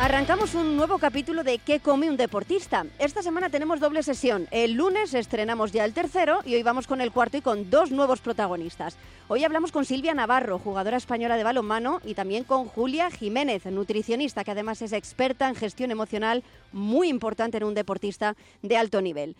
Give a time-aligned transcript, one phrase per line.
[0.00, 2.86] Arrancamos un nuevo capítulo de ¿Qué come un deportista?
[3.00, 4.46] Esta semana tenemos doble sesión.
[4.52, 7.90] El lunes estrenamos ya el tercero y hoy vamos con el cuarto y con dos
[7.90, 8.96] nuevos protagonistas.
[9.26, 14.44] Hoy hablamos con Silvia Navarro, jugadora española de balonmano, y también con Julia Jiménez, nutricionista,
[14.44, 19.34] que además es experta en gestión emocional, muy importante en un deportista de alto nivel.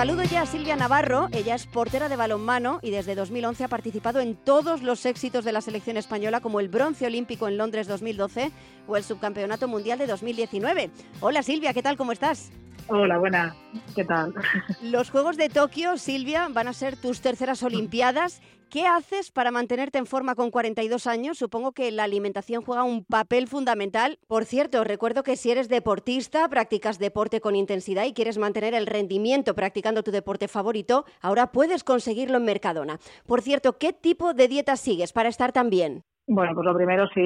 [0.00, 4.20] Saludo ya a Silvia Navarro, ella es portera de balonmano y desde 2011 ha participado
[4.20, 8.50] en todos los éxitos de la selección española como el bronce olímpico en Londres 2012
[8.88, 10.90] o el subcampeonato mundial de 2019.
[11.20, 11.98] Hola Silvia, ¿qué tal?
[11.98, 12.50] ¿Cómo estás?
[12.92, 13.54] Hola, buena.
[13.94, 14.34] ¿Qué tal?
[14.82, 18.42] Los Juegos de Tokio, Silvia, van a ser tus terceras Olimpiadas.
[18.68, 21.38] ¿Qué haces para mantenerte en forma con 42 años?
[21.38, 24.18] Supongo que la alimentación juega un papel fundamental.
[24.26, 28.88] Por cierto, recuerdo que si eres deportista, practicas deporte con intensidad y quieres mantener el
[28.88, 32.98] rendimiento practicando tu deporte favorito, ahora puedes conseguirlo en Mercadona.
[33.24, 36.02] Por cierto, ¿qué tipo de dieta sigues para estar tan bien?
[36.26, 37.20] Bueno, pues lo primero, si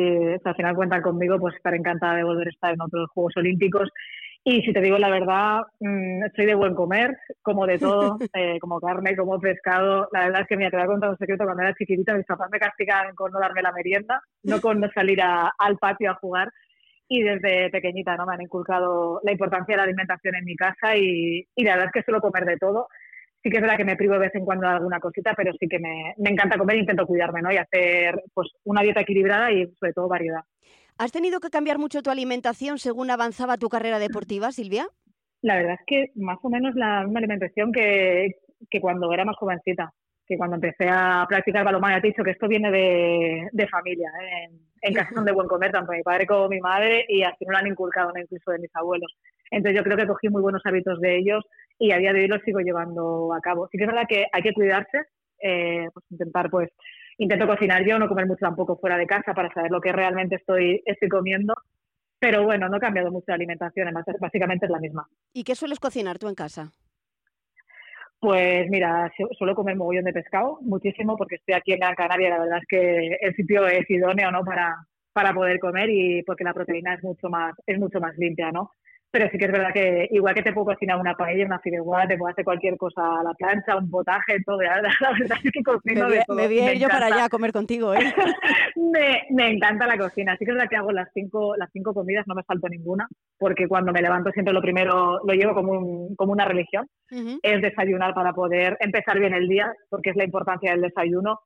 [0.45, 3.89] al final cuentan conmigo, pues estar encantada de volver a estar en otros Juegos Olímpicos
[4.47, 8.59] y si te digo la verdad, mm, soy de buen comer, como de todo, eh,
[8.61, 10.07] como carne, como pescado.
[10.13, 12.27] La verdad es que, me te voy a contar un secreto, cuando era chiquitita mis
[12.27, 16.17] papás me castigaban con no darme la merienda, no con no salir al patio a
[16.17, 16.51] jugar.
[17.09, 18.27] Y desde pequeñita ¿no?
[18.27, 21.87] me han inculcado la importancia de la alimentación en mi casa y, y la verdad
[21.87, 22.89] es que suelo comer de todo.
[23.43, 25.53] Sí que es verdad que me privo de vez en cuando de alguna cosita, pero
[25.59, 27.53] sí que me, me encanta comer e intento cuidarme ¿no?
[27.53, 30.41] y hacer pues, una dieta equilibrada y sobre todo variedad.
[30.97, 34.87] ¿Has tenido que cambiar mucho tu alimentación según avanzaba tu carrera deportiva, Silvia?
[35.43, 38.31] La verdad es que más o menos la misma alimentación que,
[38.81, 39.93] cuando era más jovencita,
[40.27, 42.01] que cuando empecé a practicar balonmano.
[42.01, 44.09] Te he dicho que esto viene de, familia.
[44.23, 44.49] ¿eh?
[44.83, 47.53] En, casa son de buen comer, tanto mi padre como mi madre, y así no
[47.53, 49.13] lo han inculcado incluso de mis abuelos.
[49.51, 51.45] Entonces yo creo que cogí muy buenos hábitos de ellos
[51.79, 53.69] y a día de hoy los sigo llevando a cabo.
[53.71, 54.99] Sí que es verdad que hay que cuidarse,
[55.43, 56.71] eh, pues intentar pues
[57.19, 60.37] intento cocinar yo, no comer mucho tampoco fuera de casa para saber lo que realmente
[60.37, 61.55] estoy, estoy comiendo.
[62.19, 65.07] Pero bueno, no he cambiado mucho la alimentación, básicamente es la misma.
[65.33, 66.73] ¿Y qué sueles cocinar tú en casa?
[68.19, 72.39] Pues mira, suelo comer mogollón de pescado, muchísimo, porque estoy aquí en Gran Canaria, la
[72.39, 74.43] verdad es que el sitio es idóneo, ¿no?
[74.43, 74.75] Para,
[75.13, 78.73] para poder comer y porque la proteína es mucho más, es mucho más limpia, ¿no?
[79.15, 82.05] Pero sí que es verdad que igual que te puedo cocinar una paella, una fideuá,
[82.09, 84.59] te puedo hacer cualquier cosa a la plancha, un potaje, todo.
[84.61, 86.37] La verdad es que cocino me, de todo.
[86.37, 88.01] Me voy a ir yo para allá a comer contigo, ¿eh?
[88.75, 90.37] me, me, encanta la cocina.
[90.37, 93.07] Sí que es verdad que hago las cinco, las cinco comidas, no me falto ninguna,
[93.39, 96.89] porque cuando me levanto siempre lo primero lo llevo como, un, como una religión.
[97.13, 97.39] Uh -huh.
[97.41, 101.39] Es desayunar para poder empezar bien el día, porque es la importancia del desayuno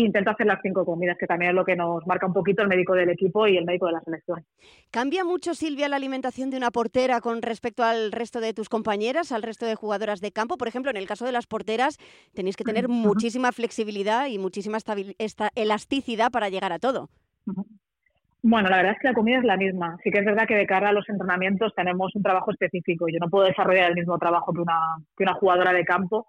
[0.00, 2.68] intento hacer las cinco comidas, que también es lo que nos marca un poquito el
[2.68, 4.44] médico del equipo y el médico de la selección.
[4.90, 9.32] ¿Cambia mucho, Silvia, la alimentación de una portera con respecto al resto de tus compañeras,
[9.32, 10.56] al resto de jugadoras de campo?
[10.56, 11.98] Por ejemplo, en el caso de las porteras,
[12.34, 14.78] tenéis que tener muchísima flexibilidad y muchísima
[15.18, 17.08] esta elasticidad para llegar a todo.
[18.42, 19.96] Bueno, la verdad es que la comida es la misma.
[20.04, 23.06] Sí que es verdad que de cara a los entrenamientos tenemos un trabajo específico.
[23.08, 24.78] Yo no puedo desarrollar el mismo trabajo que una,
[25.16, 26.26] que una jugadora de campo,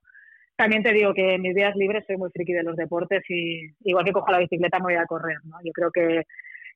[0.55, 3.69] también te digo que en mis días libres soy muy friki de los deportes y
[3.83, 5.57] igual que cojo la bicicleta me voy a correr, ¿no?
[5.63, 6.23] Yo creo que,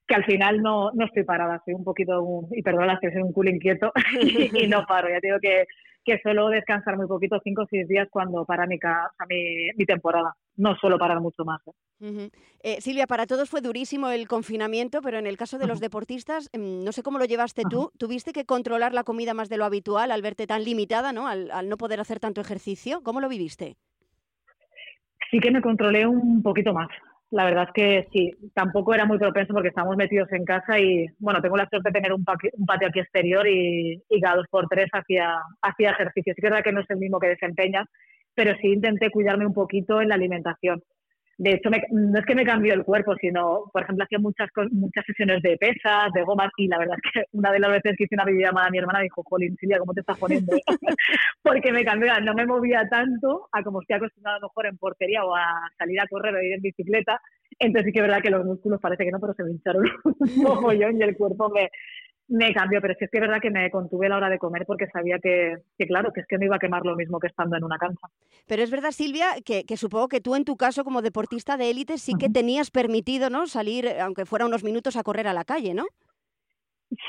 [0.07, 3.21] que al final no, no estoy parada, soy un poquito, un, y perdona que soy
[3.21, 3.91] un culo inquieto
[4.21, 5.65] y, y, no paro, ya te digo que,
[6.03, 9.69] que suelo descansar muy poquito, cinco o seis días cuando para mi, o sea, mi,
[9.75, 11.61] mi temporada no suelo parar mucho más.
[11.67, 11.71] ¿eh?
[12.01, 12.31] Uh -huh.
[12.63, 16.49] eh, Silvia, para todos fue durísimo el confinamiento, pero en el caso de los deportistas,
[16.53, 20.11] no sé cómo lo llevaste tú, ¿tuviste que controlar la comida más de lo habitual
[20.11, 21.27] al verte tan limitada, ¿no?
[21.27, 23.01] Al, al, no poder hacer tanto ejercicio?
[23.03, 23.75] ¿Cómo lo viviste?
[25.29, 26.89] Sí que me controlé un poquito más.
[27.31, 31.05] La verdad es que sí, tampoco era muy propenso porque estábamos metidos en casa y,
[31.19, 34.47] bueno, tengo la suerte de tener un, un patio aquí exterior y, y, cada dos
[34.49, 36.33] por tres hacía, hacía ejercicio.
[36.35, 37.85] Sí que es verdad que no es el mismo que desempeñas,
[38.33, 40.81] pero sí intenté cuidarme un poquito en la alimentación.
[41.39, 44.49] De hecho, me, no es que me cambió el cuerpo, sino, por ejemplo, hacía muchas
[44.71, 47.95] muchas sesiones de pesas, de gomas, y la verdad es que una de las veces
[47.97, 50.51] que hice una videollamada a mi hermana dijo, Jolín, Silvia, ¿cómo te estás poniendo?
[51.41, 54.77] Porque me cambió, no me movía tanto a como estoy acostumbrada a lo mejor en
[54.77, 57.21] portería o a salir a correr o ir en bicicleta.
[57.57, 59.85] Entonces sí que es verdad que los músculos parece que no, pero se me hincharon
[60.03, 61.69] un yo y el cuerpo me,
[62.29, 64.37] me cambió, pero sí es que es verdad que me contuve a la hora de
[64.37, 67.19] comer porque sabía que, que, claro, que es que no iba a quemar lo mismo
[67.19, 68.07] que estando en una cancha.
[68.47, 71.71] Pero es verdad, Silvia, que, que supongo que tú en tu caso como deportista de
[71.71, 72.33] élite sí que uh -huh.
[72.33, 73.47] tenías permitido, ¿no?
[73.47, 75.87] Salir, aunque fuera unos minutos, a correr a la calle, ¿no?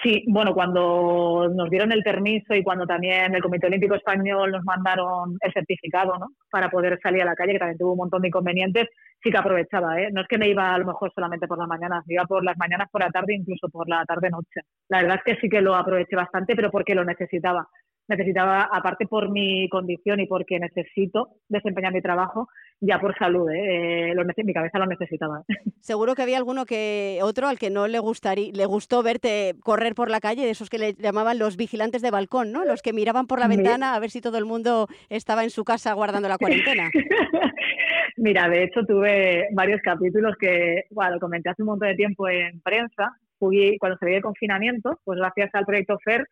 [0.02, 4.62] Sí, bueno, cuando nos dieron el permiso y cuando también el Comité Olímpico Español nos
[4.62, 6.28] mandaron el certificado, ¿no?
[6.50, 8.88] Para poder salir a la calle, que también tuvo un montón de inconvenientes,
[9.22, 10.10] sí que aprovechaba, ¿eh?
[10.12, 12.58] No es que me iba a lo mejor solamente por las mañanas, iba por las
[12.58, 14.60] mañanas, por la tarde, incluso por la tarde-noche.
[14.90, 17.66] La verdad es que sí que lo aproveché bastante, pero porque lo necesitaba
[18.10, 22.48] necesitaba, aparte por mi condición y porque necesito desempeñar mi trabajo,
[22.80, 24.10] ya por salud, ¿eh?
[24.10, 25.42] eh mi cabeza lo necesitaba.
[25.80, 29.94] Seguro que había alguno que otro al que no le gustaría, le gustó verte correr
[29.94, 32.64] por la calle, de esos que le llamaban los vigilantes de balcón, ¿no?
[32.64, 35.64] Los que miraban por la ventana a ver si todo el mundo estaba en su
[35.64, 36.90] casa guardando la cuarentena.
[38.16, 42.60] Mira, de hecho tuve varios capítulos que, bueno, comenté hace un montón de tiempo en
[42.60, 43.16] prensa.
[43.38, 46.26] Fui, cuando se veía el confinamiento, pues gracias al proyecto FER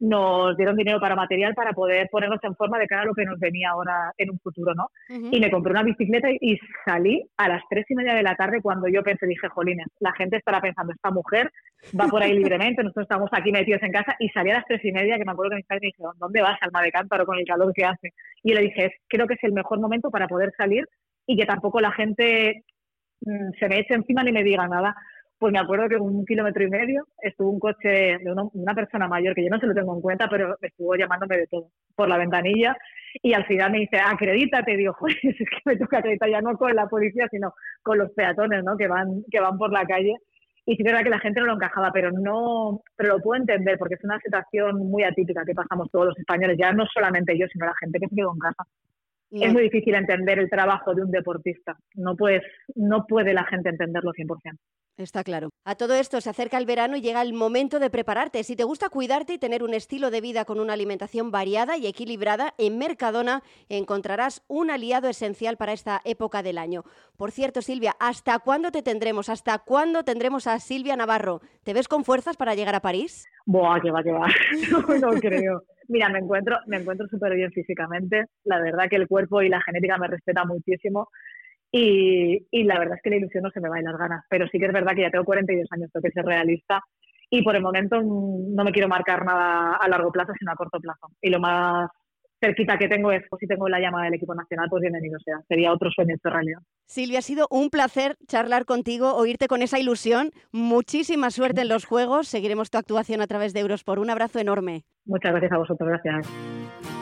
[0.00, 3.24] nos dieron dinero para material para poder ponernos en forma de cara a lo que
[3.24, 4.90] nos venía ahora en un futuro, ¿no?
[5.08, 8.60] Y me compré una bicicleta y salí a las tres y media de la tarde
[8.62, 11.50] cuando yo pensé, dije, jolines, la gente estará pensando, esta mujer
[11.98, 14.84] va por ahí libremente, nosotros estamos aquí metidos en casa y salí a las tres
[14.84, 17.26] y media, que me acuerdo que mis padres me dijeron, ¿dónde vas, alma de cántaro,
[17.26, 18.12] con el calor que hace?
[18.42, 20.86] Y yo le dije, creo que es el mejor momento para poder salir
[21.26, 22.64] y que tampoco la gente
[23.20, 24.94] mm, se me eche encima ni me diga nada
[25.38, 29.34] pues me acuerdo que un kilómetro y medio estuvo un coche de una, persona mayor,
[29.34, 32.18] que yo no se lo tengo en cuenta, pero estuvo llamándome de todo por la
[32.18, 32.76] ventanilla
[33.22, 36.56] y al final me dice, acredítate, digo, joder, es que me toca acreditar ya no
[36.56, 37.52] con la policía, sino
[37.82, 38.76] con los peatones, ¿no?
[38.76, 40.14] Que van, que van por la calle.
[40.66, 43.76] Y sí verdad que la gente no lo encajaba, pero no, pero lo puedo entender
[43.78, 47.46] porque es una situación muy atípica que pasamos todos los españoles, ya no solamente yo,
[47.52, 48.64] sino la gente que se quedó en casa.
[49.42, 51.76] Es muy difícil entender el trabajo de un deportista.
[51.94, 52.42] No, puedes,
[52.74, 54.56] no puede la gente entenderlo 100%.
[54.96, 55.50] Está claro.
[55.64, 58.44] A todo esto se acerca el verano y llega el momento de prepararte.
[58.44, 61.88] Si te gusta cuidarte y tener un estilo de vida con una alimentación variada y
[61.88, 66.84] equilibrada, en Mercadona encontrarás un aliado esencial para esta época del año.
[67.16, 69.28] Por cierto, Silvia, ¿hasta cuándo te tendremos?
[69.28, 71.40] ¿Hasta cuándo tendremos a Silvia Navarro?
[71.64, 73.26] ¿Te ves con fuerzas para llegar a París?
[73.46, 74.28] Buah, que va, que va.
[75.00, 75.64] no, no creo.
[75.88, 78.26] Mira, me encuentro, me encuentro súper bien físicamente.
[78.44, 81.08] La verdad que el cuerpo y la genética me respeta muchísimo.
[81.70, 84.24] Y, y, la verdad es que la ilusión no se me va en las ganas.
[84.28, 86.80] Pero sí que es verdad que ya tengo 42 años, tengo que ser realista.
[87.30, 90.80] Y por el momento no me quiero marcar nada a largo plazo, sino a corto
[90.80, 91.08] plazo.
[91.20, 91.90] Y lo más
[92.44, 95.40] cerquita que tengo es, pues si tengo la llamada del equipo nacional, pues bienvenido sea.
[95.48, 96.58] Sería otro sueño de realidad.
[96.86, 100.30] Silvia, ha sido un placer charlar contigo, oírte con esa ilusión.
[100.52, 102.28] Muchísima suerte en los Juegos.
[102.28, 104.00] Seguiremos tu actuación a través de Eurosport.
[104.00, 104.84] Un abrazo enorme.
[105.06, 105.88] Muchas gracias a vosotros.
[105.88, 106.93] Gracias.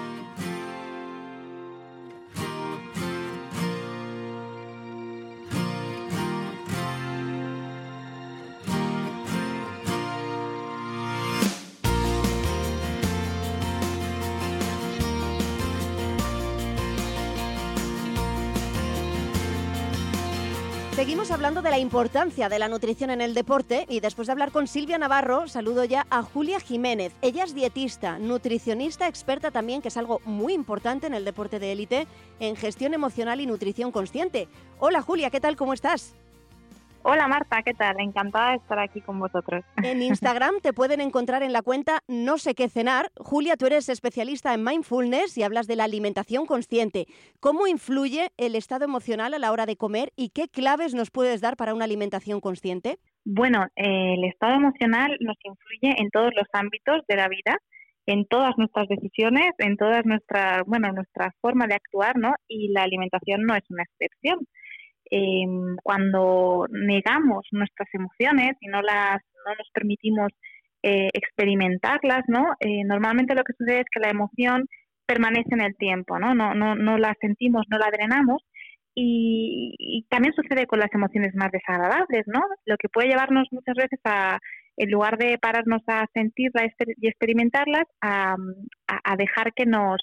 [21.02, 24.52] Seguimos hablando de la importancia de la nutrición en el deporte y después de hablar
[24.52, 27.12] con Silvia Navarro, saludo ya a Julia Jiménez.
[27.22, 31.72] Ella es dietista, nutricionista, experta también, que es algo muy importante en el deporte de
[31.72, 32.06] élite,
[32.38, 34.46] en gestión emocional y nutrición consciente.
[34.78, 35.56] Hola Julia, ¿qué tal?
[35.56, 36.14] ¿Cómo estás?
[37.04, 37.96] Hola Marta, ¿qué tal?
[37.98, 39.64] Encantada de estar aquí con vosotros.
[39.84, 43.10] En Instagram te pueden encontrar en la cuenta No sé qué cenar.
[43.16, 47.06] Julia, tú eres especialista en mindfulness y hablas de la alimentación consciente.
[47.40, 51.40] ¿Cómo influye el estado emocional a la hora de comer y qué claves nos puedes
[51.40, 52.98] dar para una alimentación consciente?
[53.24, 57.58] Bueno, eh, el estado emocional nos influye en todos los ámbitos de la vida,
[58.06, 62.34] en todas nuestras decisiones, en todas nuestra, bueno, nuestra forma de actuar, ¿no?
[62.48, 64.46] Y la alimentación no es una excepción.
[65.14, 70.32] Em, cuando negamos nuestras emociones y no las no nos permitimos
[70.82, 72.54] eh, experimentarlas, ¿no?
[72.60, 74.66] Eh, normalmente lo que sucede es que la emoción
[75.04, 76.34] permanece en el tiempo, ¿no?
[76.34, 78.42] No, no, no la sentimos, no la drenamos
[78.94, 82.40] y, también sucede con las emociones más desagradables, ¿no?
[82.64, 84.38] Lo que puede llevarnos muchas veces a,
[84.78, 88.36] en lugar de pararnos a sentirlas y experimentarlas, a,
[88.86, 90.00] a dejar que nos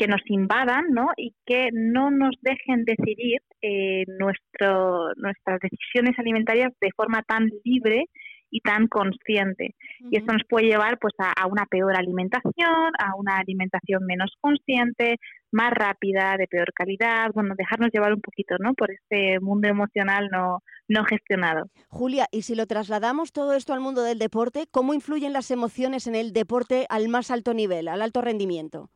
[0.00, 1.08] que nos invadan ¿no?
[1.18, 8.06] y que no nos dejen decidir eh, nuestro, nuestras decisiones alimentarias de forma tan libre
[8.50, 9.74] y tan consciente.
[10.10, 15.18] Y esto nos puede llevar pues a, una peor alimentación, a una alimentación menos consciente,
[15.52, 18.72] más rápida, de peor calidad, bueno, dejarnos llevar un poquito, ¿no?
[18.72, 21.66] por este mundo emocional no, no gestionado.
[21.88, 26.06] Julia, y si lo trasladamos todo esto al mundo del deporte, ¿cómo influyen las emociones
[26.06, 28.90] en el deporte al más alto nivel, al alto rendimiento?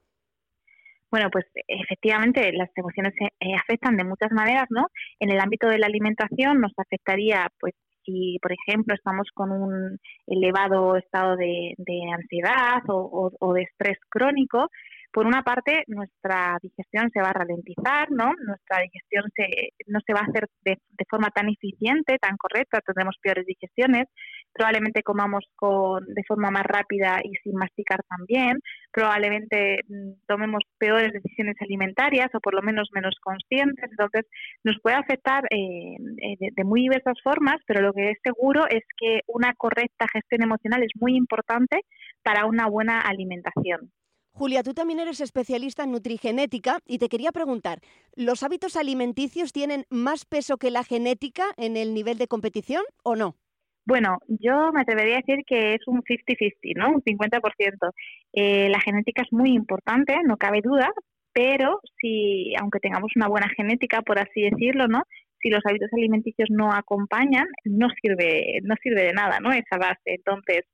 [1.14, 4.88] Bueno, pues efectivamente las emociones eh, afectan de muchas maneras, ¿no?
[5.20, 7.72] En el ámbito de la alimentación nos afectaría, pues,
[8.04, 11.76] si por ejemplo estamos con un elevado estado de,
[12.12, 14.70] ansiedad o, de estrés crónico,
[15.12, 18.32] por una parte nuestra digestión se va a ralentizar, ¿no?
[18.44, 22.80] Nuestra digestión se, no se va a hacer de, de forma tan eficiente, tan correcta,
[22.80, 24.08] tendremos peores digestiones,
[24.54, 28.60] probablemente comamos con, de forma más rápida y sin masticar también,
[28.92, 34.26] probablemente mm, tomemos peores decisiones alimentarias o por lo menos menos conscientes, entonces
[34.62, 38.82] nos puede afectar eh, eh, de, muy diversas formas, pero lo que es seguro es
[38.96, 41.80] que una correcta gestión emocional es muy importante
[42.22, 43.90] para una buena alimentación.
[44.36, 47.78] Julia, tú también eres especialista en nutrigenética y te quería preguntar,
[48.16, 53.14] ¿los hábitos alimenticios tienen más peso que la genética en el nivel de competición o
[53.14, 53.36] no?
[53.86, 56.88] Bueno, yo me atrevería a decir que es un 50-50, ¿no?
[56.90, 57.92] Un 50%.
[58.32, 60.90] Eh, la genética es muy importante, no cabe duda,
[61.34, 65.02] pero si, aunque tengamos una buena genética, por así decirlo, ¿no?
[65.42, 69.52] Si los hábitos alimenticios no acompañan, no sirve, no sirve de nada, ¿no?
[69.52, 70.00] Esa base.
[70.06, 70.64] Entonces,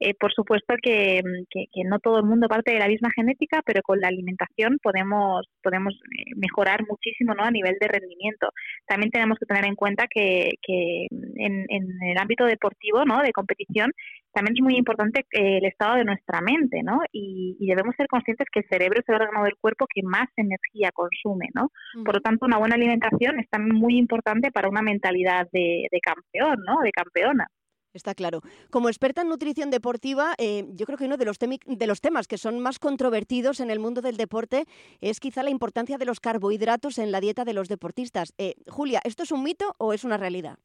[0.00, 3.62] eh, por supuesto mm, que, que, no todo el mundo parte de la misma genética,
[3.64, 7.44] pero con la alimentación podemos, podemos eh, mejorar muchísimo ¿no?
[7.44, 8.48] a nivel de rendimiento.
[8.86, 13.22] También tenemos que tener en cuenta que, que en, en, el ámbito deportivo, ¿no?
[13.22, 13.92] de competición,
[14.32, 17.00] también es muy importante eh, el estado de nuestra mente, ¿no?
[17.12, 20.90] Y, debemos ser conscientes que el cerebro es el órgano del cuerpo que más energía
[20.92, 21.70] consume, ¿no?
[22.04, 26.00] Por lo tanto, una buena alimentación es también muy importante para una mentalidad de, de
[26.00, 26.78] campeón, ¿no?
[26.82, 27.46] De campeona.
[27.94, 28.42] Está claro.
[28.70, 32.28] Como experta en nutrición deportiva, eh, yo creo que uno de los, de los temas
[32.28, 34.66] que son más controvertidos en el mundo del deporte
[35.00, 38.34] es quizá la importancia de los carbohidratos en la dieta de los deportistas.
[38.38, 40.58] Eh, Julia, ¿esto es un mito o es una realidad?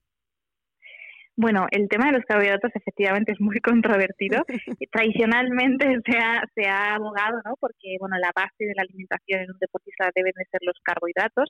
[1.35, 4.43] Bueno, el tema de los carbohidratos efectivamente es muy controvertido.
[4.91, 7.55] Tradicionalmente se ha, se ha abogado, ¿no?
[7.59, 11.49] Porque, bueno, la base de la alimentación en un deportista deben de ser los carbohidratos.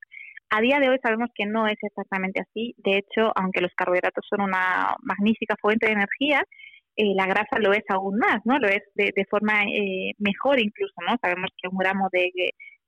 [0.50, 2.76] A día de hoy sabemos que no es exactamente así.
[2.78, 6.44] De hecho, aunque los carbohidratos son una magnífica fuente de energía,
[6.96, 8.60] eh, la grasa lo es aún más, ¿no?
[8.60, 11.18] Lo es de, de forma eh, mejor incluso, ¿no?
[11.22, 12.30] Sabemos que un gramo de,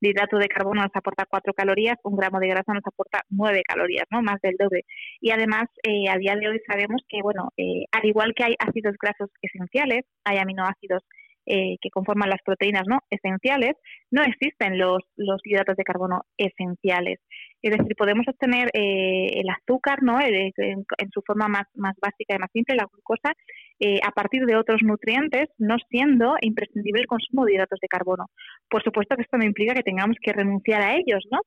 [0.10, 4.06] hidrato de carbono nos aporta 4 calorías, un gramo de grasa nos aporta 9 calorías,
[4.12, 4.22] ¿no?
[4.22, 4.86] Más del doble.
[5.22, 8.56] Y además, eh, a día de hoy sabemos que, bueno, eh, al igual que hay
[8.60, 11.04] ácidos grasos esenciales, hay aminoácidos
[11.46, 13.74] eh, que conforman las proteínas no esenciales,
[14.12, 15.02] no existen los,
[15.44, 17.20] hidratos de carbono esenciales.
[17.62, 20.20] Es decir, podemos obtener eh, el azúcar ¿no?
[20.22, 23.34] En, su forma más, más básica y más simple, la glucosa,
[23.80, 28.26] eh, a partir de otros nutrientes, no siendo imprescindible el consumo de hidratos de carbono.
[28.70, 31.40] Por supuesto que esto no implica que tengamos que renunciar a ellos, ¿no?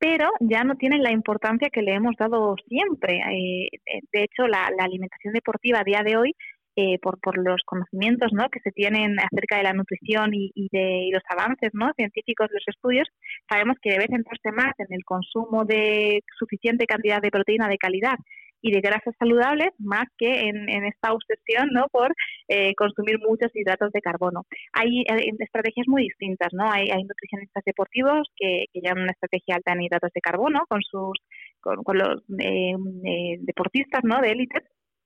[0.00, 3.18] pero ya no tienen la importancia que le hemos dado siempre.
[3.18, 3.68] Eh,
[4.12, 6.34] de hecho, la, alimentación deportiva a día de hoy
[6.76, 8.48] eh, por, por los conocimientos ¿no?
[8.48, 11.90] que se tienen acerca de la nutrición y, de los avances ¿no?
[11.96, 13.08] científicos, los estudios,
[13.48, 18.14] sabemos que debe centrarse más en el consumo de suficiente cantidad de proteína de calidad
[18.62, 21.86] y de grasas saludables más que en, esta obsesión ¿no?
[21.90, 22.14] por
[22.46, 24.44] eh, consumir muchos hidratos de carbono.
[24.72, 26.70] Hay eh, estrategias muy distintas, ¿no?
[26.70, 30.82] Hay, hay nutricionistas deportivos que, que, llevan una estrategia alta en hidratos de carbono con
[30.82, 31.18] sus
[31.60, 34.20] con, con los deportistas ¿no?
[34.20, 34.60] de élite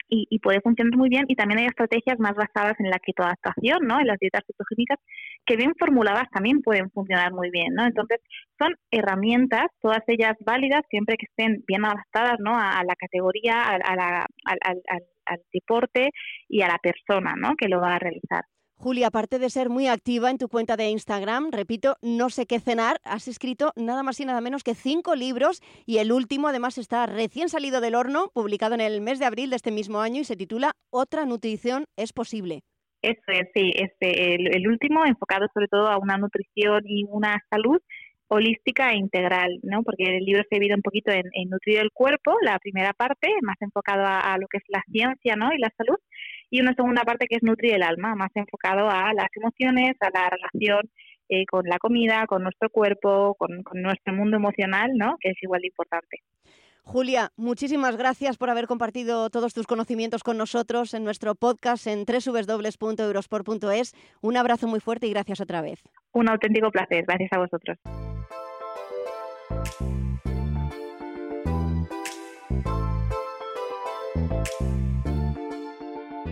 [0.08, 1.24] y, puede funcionar muy bien.
[1.28, 4.00] Y también hay estrategias más basadas en la ketoadaptación, ¿no?
[4.00, 4.98] En las dietas cetogénicas,
[5.46, 7.84] que bien formuladas también pueden funcionar muy bien, ¿no?
[7.84, 8.20] Entonces,
[8.58, 12.52] son herramientas, todas ellas válidas, siempre que estén bien adaptadas, ¿no?
[12.56, 14.58] A, la categoría, a, la, al,
[15.26, 16.10] al deporte
[16.48, 17.54] y a la persona, ¿no?
[17.56, 18.44] Que lo va a realizar.
[18.76, 22.60] Julia, aparte de ser muy activa en tu cuenta de Instagram, repito, no sé qué
[22.60, 26.76] cenar, has escrito nada más y nada menos que cinco libros y el último además
[26.76, 30.20] está recién salido del horno, publicado en el mes de abril de este mismo año
[30.20, 32.62] y se titula Otra nutrición es posible.
[33.00, 37.78] Eso es, sí, este, el, último enfocado sobre todo a una nutrición y una salud
[38.28, 39.82] holística e integral, ¿no?
[39.82, 43.56] Porque el libro se divide un poquito en, nutrir el cuerpo, la primera parte, más
[43.60, 45.52] enfocado a, a, lo que es la ciencia, ¿no?
[45.52, 45.98] Y la salud,
[46.54, 50.08] y una segunda parte que es nutrir el alma, más enfocado a las emociones, a
[50.14, 50.88] la relación
[51.28, 55.16] eh, con la comida, con nuestro cuerpo, con, nuestro mundo emocional, ¿no?
[55.18, 56.18] que es igual de importante.
[56.84, 62.04] Julia, muchísimas gracias por haber compartido todos tus conocimientos con nosotros en nuestro podcast en
[62.04, 63.94] www.eurosport.es.
[64.20, 65.82] Un abrazo muy fuerte y gracias otra vez.
[66.12, 67.04] Un auténtico placer.
[67.04, 67.78] Gracias a vosotros.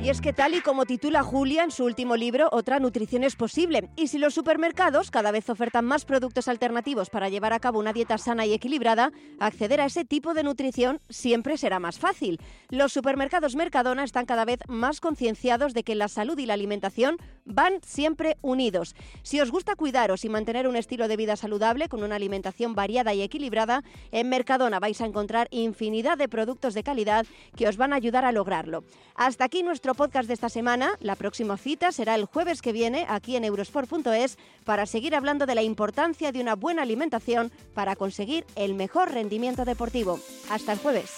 [0.00, 3.36] Y es que tal y como titula Julia en su último libro, otra nutrición es
[3.36, 3.88] posible.
[3.94, 7.92] Y si los supermercados cada vez ofertan más productos alternativos para llevar a cabo una
[7.92, 12.40] dieta sana y equilibrada, acceder a ese tipo de nutrición siempre será más fácil.
[12.68, 17.16] Los supermercados Mercadona están cada vez más concienciados de que la salud y la alimentación
[17.44, 18.94] van siempre unidos.
[19.22, 23.14] Si os gusta cuidaros y mantener un estilo de vida saludable con una alimentación variada
[23.14, 27.92] y equilibrada, en Mercadona vais a encontrar infinidad de productos de calidad que os van
[27.92, 28.84] a ayudar a lograrlo.
[29.14, 30.96] Hasta aquí nuestro podcast de esta semana.
[31.00, 35.54] La próxima cita será el jueves que viene aquí en eurosport.es para seguir hablando de
[35.54, 40.18] la importancia de una buena alimentación para conseguir el mejor rendimiento deportivo.
[40.50, 41.16] Hasta el jueves.